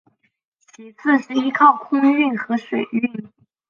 [0.73, 3.29] 其次是依靠空运和水运。